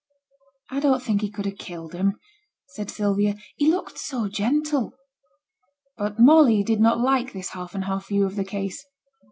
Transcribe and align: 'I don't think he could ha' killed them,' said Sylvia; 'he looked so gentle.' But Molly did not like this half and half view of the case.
'I 0.71 0.79
don't 0.79 1.03
think 1.03 1.21
he 1.21 1.29
could 1.29 1.45
ha' 1.45 1.55
killed 1.55 1.91
them,' 1.91 2.17
said 2.69 2.89
Sylvia; 2.89 3.35
'he 3.57 3.69
looked 3.69 3.99
so 3.99 4.27
gentle.' 4.27 4.95
But 5.95 6.17
Molly 6.19 6.63
did 6.63 6.79
not 6.81 6.99
like 6.99 7.33
this 7.33 7.49
half 7.49 7.75
and 7.75 7.85
half 7.85 8.07
view 8.07 8.25
of 8.25 8.35
the 8.35 8.43
case. 8.43 8.83